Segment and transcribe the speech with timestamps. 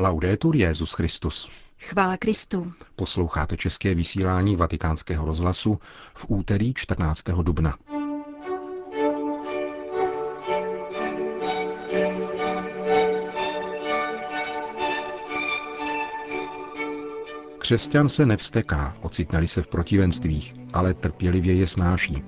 [0.00, 1.50] Laudetur Jezus Christus.
[1.78, 2.72] Chvála Kristu.
[2.96, 5.78] Posloucháte české vysílání Vatikánského rozhlasu
[6.14, 7.22] v úterý 14.
[7.42, 7.78] dubna.
[17.58, 22.24] Křesťan se nevsteká, ocitnali se v protivenstvích, ale trpělivě je snáší,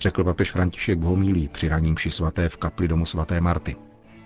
[0.00, 3.76] řekl papež František v homílí při raním svaté v kapli domu svaté Marty.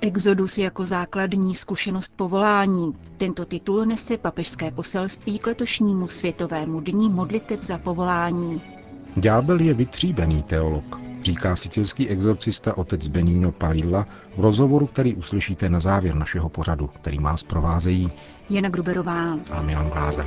[0.00, 2.94] Exodus jako základní zkušenost povolání.
[3.16, 8.62] Tento titul nese papežské poselství k letošnímu světovému dní modliteb za povolání.
[9.16, 14.06] Ďábel je vytříbený teolog, říká sicilský exorcista otec Benino Palilla
[14.36, 18.12] v rozhovoru, který uslyšíte na závěr našeho pořadu, který má zprovázejí
[18.50, 20.24] Jana Gruberová a Milan Gláza.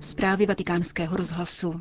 [0.00, 1.80] Zprávy vatikánského rozhlasu.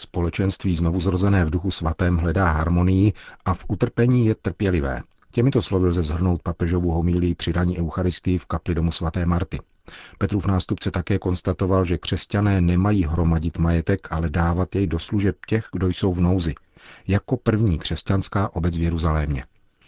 [0.00, 3.12] Společenství znovu zrozené v duchu svatém hledá harmonii
[3.44, 5.02] a v utrpení je trpělivé.
[5.30, 9.60] Těmito slovy lze zhrnout papežovu homílii při raní Eucharistii v kapli domu svaté Marty.
[10.18, 15.68] Petrův nástupce také konstatoval, že křesťané nemají hromadit majetek, ale dávat jej do služeb těch,
[15.72, 16.54] kdo jsou v nouzi,
[17.08, 19.42] jako první křesťanská obec v Jeruzalémě.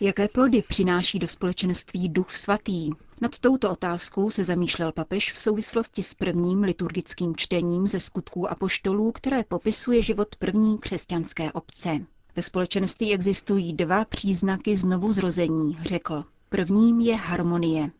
[0.04, 2.90] Jaké plody přináší do společenství duch svatý?
[3.20, 9.12] Nad touto otázkou se zamýšlel papež v souvislosti s prvním liturgickým čtením ze skutků apoštolů,
[9.12, 11.98] které popisuje život první křesťanské obce.
[12.36, 16.24] Ve společenství existují dva příznaky znovu zrození, řekl.
[16.48, 17.90] Prvním je harmonie.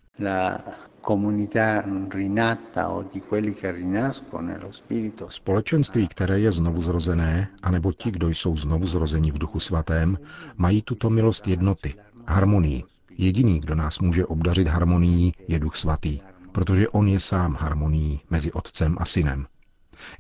[5.29, 10.19] Společenství, které je znovu zrozené, anebo ti, kdo jsou znovu zrození v duchu svatém,
[10.57, 11.95] mají tuto milost jednoty,
[12.27, 12.83] harmonii.
[13.19, 16.21] Jediný, kdo nás může obdařit harmonií, je duch svatý,
[16.53, 19.47] protože on je sám harmonií mezi otcem a synem.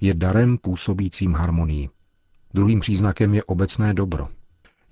[0.00, 1.88] Je darem působícím harmonii.
[2.54, 4.28] Druhým příznakem je obecné dobro.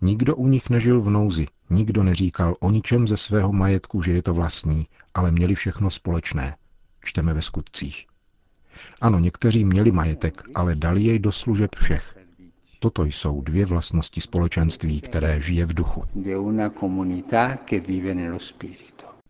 [0.03, 4.23] Nikdo u nich nežil v nouzi, nikdo neříkal o ničem ze svého majetku, že je
[4.23, 6.57] to vlastní, ale měli všechno společné.
[7.05, 8.07] Čteme ve skutcích.
[9.01, 12.17] Ano, někteří měli majetek, ale dali jej do služeb všech.
[12.79, 16.05] Toto jsou dvě vlastnosti společenství, které žije v duchu.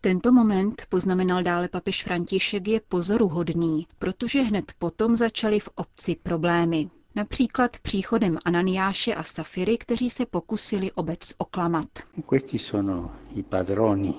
[0.01, 6.89] Tento moment, poznamenal dále papež František, je pozoruhodný, protože hned potom začaly v obci problémy.
[7.15, 11.87] Například příchodem Ananiáše a Safiry, kteří se pokusili obec oklamat.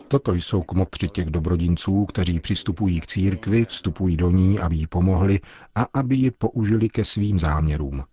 [0.08, 5.40] Toto jsou kmotři těch dobrodinců, kteří přistupují k církvi, vstupují do ní, aby jí pomohli
[5.74, 8.04] a aby ji použili ke svým záměrům.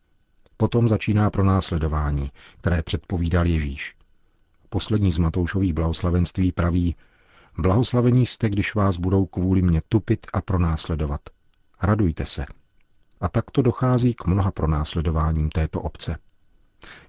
[0.58, 2.32] Potom začíná pronásledování,
[2.62, 3.96] které předpovídal Ježíš.
[4.70, 6.96] Poslední z Matoušových blahoslavenství praví,
[7.58, 11.22] blahoslavení jste, když vás budou kvůli mě tupit a pronásledovat.
[11.82, 12.46] Radujte se.
[13.22, 16.18] A takto dochází k mnoha pronásledováním této obce.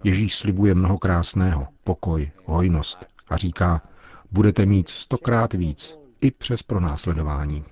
[0.05, 3.83] Ježíš slibuje mnoho krásného, pokoj, hojnost a říká,
[4.31, 7.65] budete mít stokrát víc, i přes pronásledování.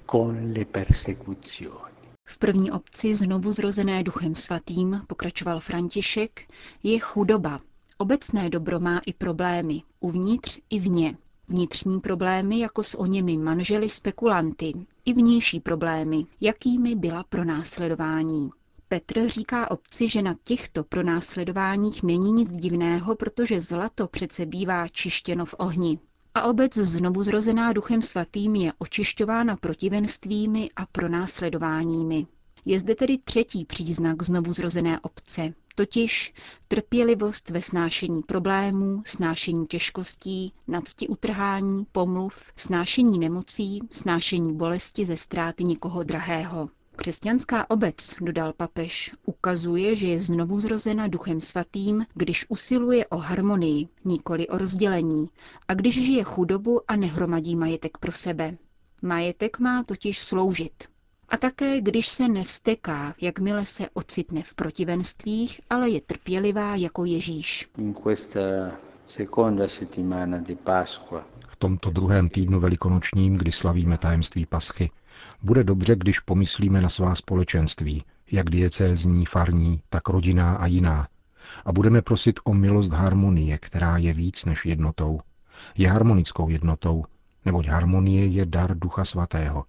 [2.24, 7.58] V první obci znovu zrozené duchem svatým, pokračoval František, je chudoba.
[7.98, 11.16] Obecné dobro má i problémy, uvnitř i vně.
[11.48, 14.72] Vnitřní problémy jako s oněmi manželi spekulanty,
[15.04, 18.50] i vnější problémy, jakými byla pronásledování.
[18.88, 25.46] Petr říká obci, že na těchto pronásledováních není nic divného, protože zlato přece bývá čištěno
[25.46, 25.98] v ohni.
[26.34, 32.26] A obec znovu zrozená duchem svatým je očišťována protivenstvími a pronásledováními.
[32.64, 36.32] Je zde tedy třetí příznak znovu zrozené obce, totiž
[36.68, 45.64] trpělivost ve snášení problémů, snášení těžkostí, nadsti utrhání, pomluv, snášení nemocí, snášení bolesti ze ztráty
[45.64, 46.68] někoho drahého.
[46.96, 53.88] Křesťanská obec, dodal papež, ukazuje, že je znovu zrozena duchem svatým, když usiluje o harmonii,
[54.04, 55.28] nikoli o rozdělení,
[55.68, 58.56] a když žije chudobu a nehromadí majetek pro sebe.
[59.02, 60.97] Majetek má totiž sloužit.
[61.28, 67.68] A také, když se nevsteká, jakmile se ocitne v protivenstvích, ale je trpělivá jako Ježíš.
[71.48, 74.90] V tomto druhém týdnu velikonočním, kdy slavíme tajemství paschy,
[75.42, 81.08] bude dobře, když pomyslíme na svá společenství, jak diecézní, farní, tak rodinná a jiná.
[81.64, 85.20] A budeme prosit o milost harmonie, která je víc než jednotou.
[85.76, 87.04] Je harmonickou jednotou,
[87.44, 89.64] neboť harmonie je dar Ducha Svatého.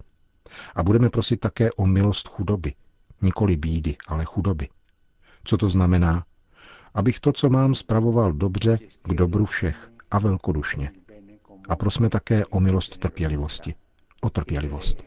[0.75, 2.73] A budeme prosit také o milost chudoby,
[3.21, 4.67] nikoli bídy, ale chudoby.
[5.43, 6.25] Co to znamená?
[6.93, 10.91] Abych to, co mám, spravoval dobře k dobru všech a velkodušně.
[11.69, 13.75] A prosme také o milost trpělivosti
[14.21, 15.03] o trpělivost.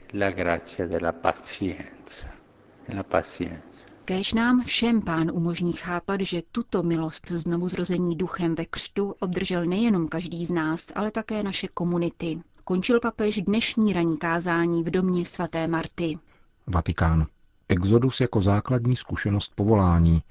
[4.04, 9.64] Kéž nám všem pán umožní chápat, že tuto milost znovu zrození duchem ve křtu obdržel
[9.64, 12.40] nejenom každý z nás, ale také naše komunity.
[12.64, 16.18] Končil papež dnešní ranní kázání v domě svaté Marty.
[16.66, 17.26] Vatikán.
[17.68, 20.22] Exodus jako základní zkušenost povolání.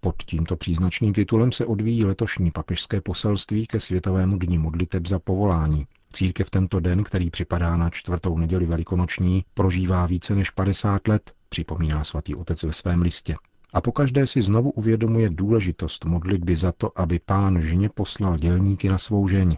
[0.00, 5.86] Pod tímto příznačným titulem se odvíjí letošní papežské poselství ke Světovému dní modliteb za povolání.
[6.12, 12.04] Církev tento den, který připadá na čtvrtou neděli velikonoční, prožívá více než 50 let, připomíná
[12.04, 13.36] svatý otec ve svém listě.
[13.74, 18.98] A pokaždé si znovu uvědomuje důležitost modlitby za to, aby pán žně poslal dělníky na
[18.98, 19.50] svou žeň.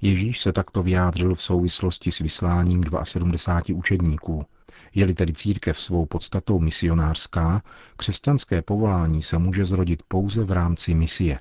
[0.00, 4.46] Ježíš se takto vyjádřil v souvislosti s vysláním 72 učedníků.
[4.94, 7.62] Je-li tedy církev svou podstatou misionářská,
[7.96, 11.38] křesťanské povolání se může zrodit pouze v rámci misie.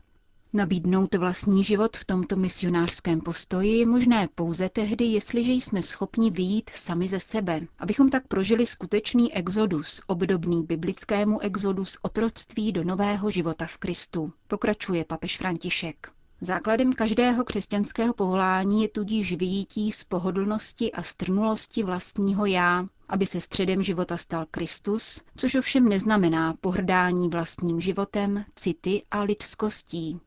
[0.56, 6.70] Nabídnout vlastní život v tomto misionářském postoji je možné pouze tehdy, jestliže jsme schopni vyjít
[6.70, 13.32] sami ze sebe, abychom tak prožili skutečný exodus, obdobný biblickému exodu z otroctví do nového
[13.32, 16.15] života v Kristu, pokračuje papež František.
[16.46, 23.42] Základem každého křesťanského povolání je tudíž vyjítí z pohodlnosti a strnulosti vlastního já, aby se
[23.42, 30.20] středem života stal Kristus, což ovšem neznamená pohrdání vlastním životem, city a lidskostí.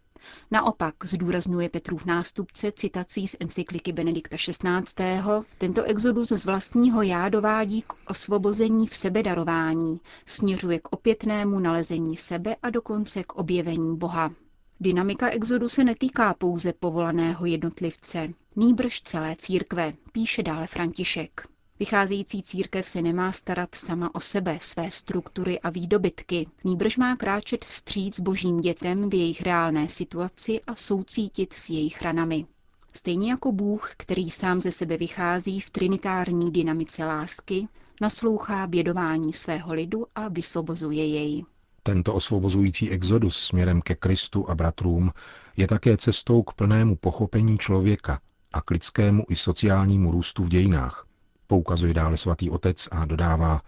[0.50, 5.22] Naopak, zdůrazňuje Petrův nástupce citací z encykliky Benedikta XVI.,
[5.58, 12.56] tento exodus z vlastního já dovádí k osvobození v sebedarování, směřuje k opětnému nalezení sebe
[12.62, 14.30] a dokonce k objevení Boha.
[14.80, 21.46] Dynamika exodu se netýká pouze povolaného jednotlivce, nýbrž celé církve, píše dále František.
[21.78, 27.64] Vycházející církev se nemá starat sama o sebe, své struktury a výdobytky, nýbrž má kráčet
[27.64, 32.46] vstříc božím dětem v jejich reálné situaci a soucítit s jejich ranami.
[32.92, 37.68] Stejně jako Bůh, který sám ze sebe vychází v trinitární dynamice lásky,
[38.00, 41.44] naslouchá bědování svého lidu a vysvobozuje jej.
[41.88, 45.12] Tento osvobozující exodus směrem ke Kristu a bratrům
[45.56, 48.20] je také cestou k plnému pochopení člověka
[48.52, 51.06] a k lidskému i sociálnímu růstu v dějinách.
[51.46, 53.62] Poukazuje dále svatý otec a dodává,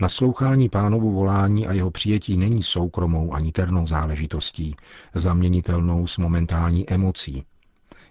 [0.00, 4.76] Naslouchání pánovu volání a jeho přijetí není soukromou ani ternou záležitostí,
[5.14, 7.44] zaměnitelnou s momentální emocí.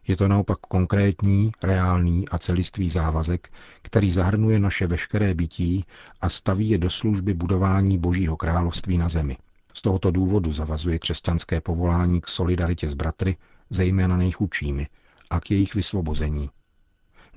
[0.07, 5.86] Je to naopak konkrétní, reálný a celistvý závazek, který zahrnuje naše veškeré bytí
[6.22, 9.38] a staví je do služby budování Božího království na zemi.
[9.77, 13.38] Z tohoto důvodu zavazuje křesťanské povolání k solidaritě s bratry,
[13.69, 14.88] zejména nejchudšími,
[15.30, 16.50] a k jejich vysvobození.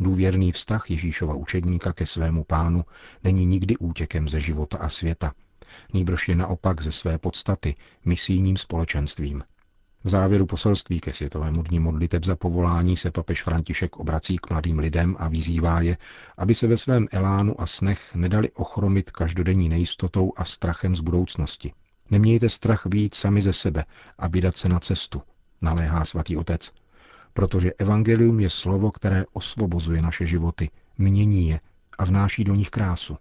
[0.00, 2.84] Důvěrný vztah Ježíšova učedníka ke svému pánu
[3.24, 5.32] není nikdy útěkem ze života a světa,
[5.94, 7.74] nýbrž je naopak ze své podstaty
[8.04, 9.42] misijním společenstvím.
[10.04, 14.78] V závěru poselství ke Světovému dní modliteb za povolání se papež František obrací k mladým
[14.78, 15.98] lidem a vyzývá je,
[16.36, 21.72] aby se ve svém elánu a snech nedali ochromit každodenní nejistotou a strachem z budoucnosti.
[22.10, 23.84] Nemějte strach výjít sami ze sebe
[24.18, 25.22] a vydat se na cestu,
[25.62, 26.72] naléhá svatý otec,
[27.32, 31.60] protože evangelium je slovo, které osvobozuje naše životy, mění je
[31.98, 33.16] a vnáší do nich krásu.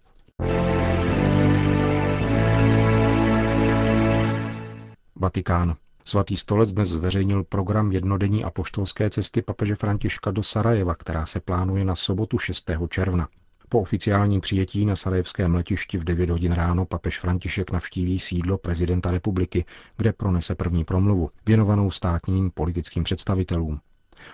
[5.16, 5.76] Vatikán.
[6.04, 11.84] Svatý stolec dnes zveřejnil program jednodenní apoštolské cesty papeže Františka do Sarajeva, která se plánuje
[11.84, 12.70] na sobotu 6.
[12.88, 13.28] června.
[13.70, 19.10] Po oficiálním přijetí na sarajevském letišti v 9 hodin ráno papež František navštíví sídlo prezidenta
[19.10, 19.64] republiky,
[19.96, 23.80] kde pronese první promluvu, věnovanou státním politickým představitelům.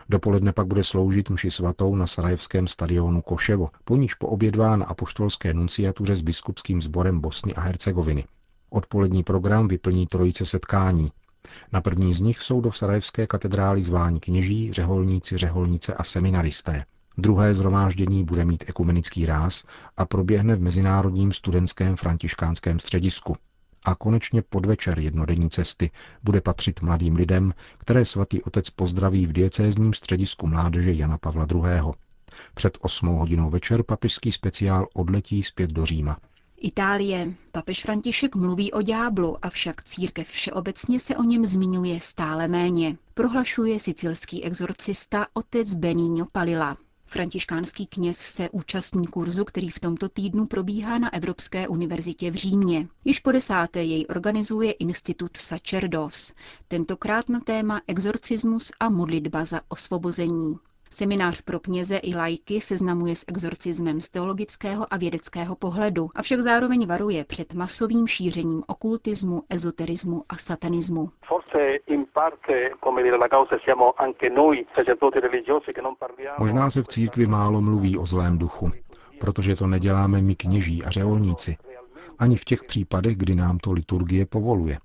[0.08, 5.54] Dopoledne pak bude sloužit mši svatou na sarajevském stadionu Koševo, po níž poobědvá na apoštolské
[5.54, 8.24] nunciatuře s biskupským sborem Bosny a Hercegoviny.
[8.70, 11.12] Odpolední program vyplní trojice setkání.
[11.72, 16.84] Na první z nich jsou do Sarajevské katedrály zváni kněží, řeholníci, řeholnice a seminaristé.
[17.18, 19.64] Druhé zhromáždění bude mít ekumenický ráz
[19.96, 23.36] a proběhne v Mezinárodním studentském františkánském středisku.
[23.84, 25.90] A konečně podvečer jednodenní cesty
[26.22, 31.92] bude patřit mladým lidem, které svatý otec pozdraví v diecézním středisku mládeže Jana Pavla II.
[32.54, 36.16] Před 8 hodinou večer papežský speciál odletí zpět do Říma.
[36.56, 37.34] Itálie.
[37.52, 43.80] Papež František mluví o ďáblu, avšak církev všeobecně se o něm zmiňuje stále méně, prohlašuje
[43.80, 46.76] sicilský exorcista otec Benigno Palila.
[47.14, 52.88] Františkánský kněz se účastní kurzu, který v tomto týdnu probíhá na Evropské univerzitě v Římě.
[53.04, 56.32] Již po desáté jej organizuje Institut Sacerdos,
[56.68, 60.54] tentokrát na téma exorcismus a modlitba za osvobození.
[60.94, 66.86] Seminář pro kněze i lajky seznamuje s exorcismem z teologického a vědeckého pohledu, avšak zároveň
[66.86, 71.10] varuje před masovým šířením okultismu, ezoterismu a satanismu.
[76.38, 78.70] Možná se v církvi málo mluví o zlém duchu,
[79.20, 81.56] protože to neděláme my kněží a řeholníci,
[82.18, 84.78] ani v těch případech, kdy nám to liturgie povoluje.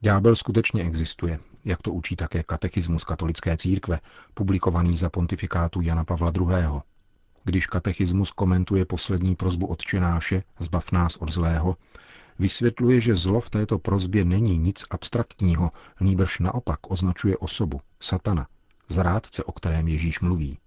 [0.00, 4.00] Ďábel skutečně existuje, jak to učí také katechismus katolické církve,
[4.34, 6.80] publikovaný za pontifikátu Jana Pavla II.
[7.44, 11.76] Když katechismus komentuje poslední prozbu odčenáše, zbav nás od zlého,
[12.38, 18.46] vysvětluje, že zlo v této prozbě není nic abstraktního, nýbrž naopak označuje osobu, satana,
[18.88, 20.58] zrádce, o kterém Ježíš mluví.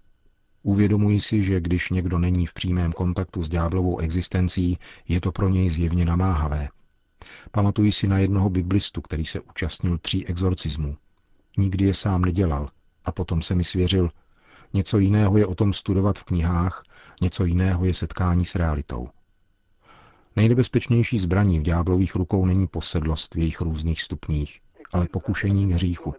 [0.62, 5.48] Uvědomuji si, že když někdo není v přímém kontaktu s ďáblovou existencí, je to pro
[5.48, 6.68] něj zjevně namáhavé.
[7.50, 10.96] Pamatuji si na jednoho biblistu, který se účastnil tří exorcismů.
[11.58, 12.68] Nikdy je sám nedělal
[13.04, 14.10] a potom se mi svěřil,
[14.74, 16.84] něco jiného je o tom studovat v knihách,
[17.22, 19.08] něco jiného je setkání s realitou.
[20.36, 24.60] Nejnebezpečnější zbraní v ďáblových rukou není posedlost v jejich různých stupních,
[24.92, 26.14] ale pokušení k hříchu.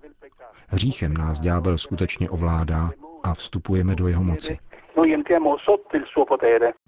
[0.67, 2.91] Hříchem nás ďábel skutečně ovládá
[3.23, 4.57] a vstupujeme do jeho moci.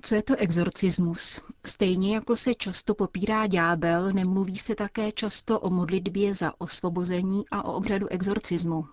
[0.01, 1.41] Co je to exorcismus?
[1.65, 7.65] Stejně jako se často popírá ďábel, nemluví se také často o modlitbě za osvobození a
[7.65, 8.86] o obřadu exorcismu.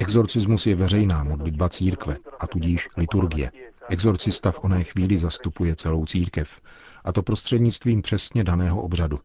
[0.00, 3.50] Exorcismus je veřejná modlitba církve a tudíž liturgie.
[3.88, 6.60] Exorcista v oné chvíli zastupuje celou církev,
[7.04, 9.18] a to prostřednictvím přesně daného obřadu.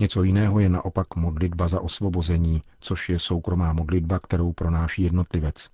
[0.00, 5.68] Něco jiného je naopak modlitba za osvobození, což je soukromá modlitba, kterou pronáší jednotlivec.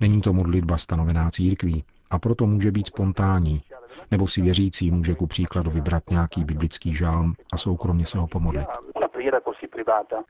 [0.00, 3.62] Není to modlitba stanovená církví a proto může být spontánní,
[4.10, 8.66] nebo si věřící může ku příkladu vybrat nějaký biblický žálm a soukromně se ho pomodlit.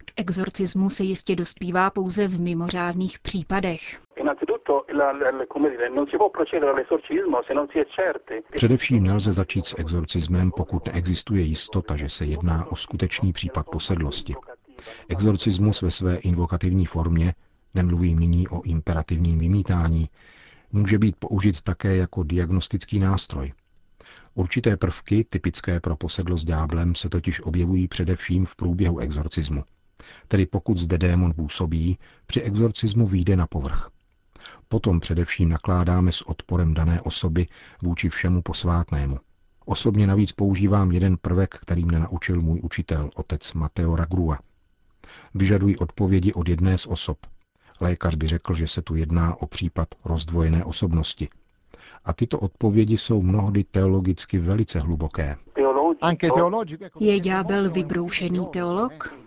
[0.05, 3.81] K exorcismu se jistě dospívá pouze v mimořádných případech.
[8.55, 14.35] Především nelze začít s exorcismem, pokud neexistuje jistota, že se jedná o skutečný případ posedlosti.
[15.09, 17.35] Exorcismus ve své invokativní formě,
[17.75, 20.09] nemluvím nyní o imperativním vymítání,
[20.73, 23.53] může být použit také jako diagnostický nástroj.
[24.35, 29.65] Určité prvky, typické pro posedlost ďáblem, se totiž objevují především v průběhu exorcismu.
[30.29, 33.91] Tedy pokud zde démon působí, při exorcismu výjde na povrch.
[34.69, 37.47] Potom především nakládáme s odporem dané osoby
[37.83, 39.19] vůči všemu posvátnému.
[39.65, 44.39] Osobně navíc používám jeden prvek, který mě naučil můj učitel, otec Mateo Ragrua.
[45.35, 47.19] Vyžadují odpovědi od jedné z osob.
[47.81, 51.29] Lékař by řekl, že se tu jedná o případ rozdvojené osobnosti.
[52.05, 55.37] A tyto odpovědi jsou mnohdy teologicky velice hluboké.
[57.01, 59.19] Je ďábel vybroušený teolog?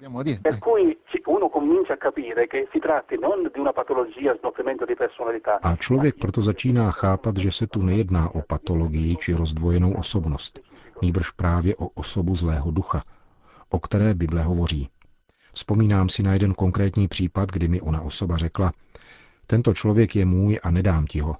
[5.61, 10.59] A člověk proto začíná chápat, že se tu nejedná o patologii či rozdvojenou osobnost,
[11.01, 13.01] nýbrž právě o osobu zlého ducha,
[13.69, 14.89] o které Bible hovoří.
[15.51, 18.73] Vzpomínám si na jeden konkrétní případ, kdy mi ona osoba řekla,
[19.47, 21.35] tento člověk je můj a nedám ti ho.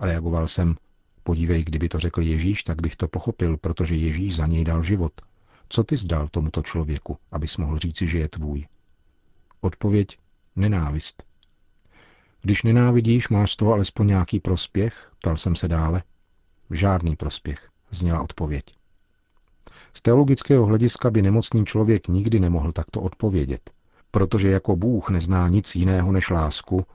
[0.00, 0.76] Reagoval jsem,
[1.22, 5.12] podívej, kdyby to řekl Ježíš, tak bych to pochopil, protože Ježíš za něj dal život.
[5.68, 8.66] Co ty zdal tomuto člověku, abys mohl říci, že je tvůj?
[9.60, 10.18] Odpověď
[10.56, 11.22] nenávist.
[12.42, 15.12] Když nenávidíš, máš z toho alespoň nějaký prospěch?
[15.18, 16.02] Ptal jsem se dále.
[16.70, 18.64] Žádný prospěch, zněla odpověď.
[19.96, 23.70] Z teologického hlediska by nemocný člověk nikdy nemohl takto odpovědět,
[24.10, 26.86] protože jako Bůh nezná nic jiného než lásku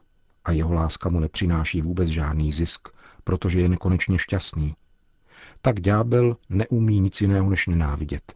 [0.46, 2.88] a jeho láska mu nepřináší vůbec žádný zisk,
[3.24, 4.76] protože je nekonečně šťastný,
[5.62, 8.34] tak ďábel neumí nic jiného než nenávidět.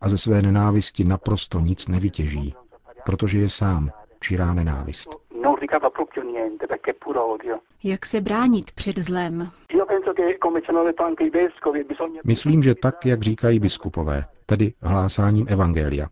[0.00, 2.54] A ze své nenávisti naprosto nic nevytěží,
[3.04, 3.90] protože je sám
[4.20, 5.27] čirá nenávist.
[7.84, 9.50] Jak se bránit před zlem?
[12.24, 16.08] Myslím, že tak, jak říkají biskupové, tedy hlásáním evangelia.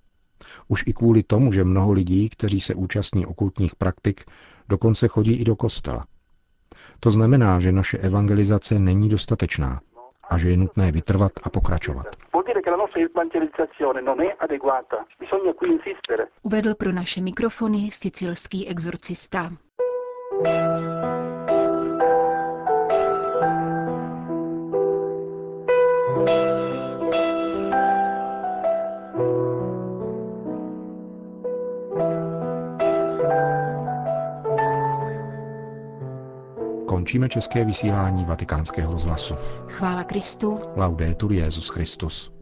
[0.69, 4.25] Už i kvůli tomu, že mnoho lidí, kteří se účastní okultních praktik,
[4.69, 6.07] dokonce chodí i do kostela.
[7.00, 9.81] To znamená, že naše evangelizace není dostatečná
[10.31, 12.07] a že je nutné vytrvat a pokračovat.
[16.43, 19.51] Uvedl pro naše mikrofony sicilský exorcista.
[36.87, 39.35] Končíme české vysílání vatikánského rozhlasu.
[39.69, 40.59] Chvála Kristu.
[40.77, 42.36] Laudetur Jezus Christus.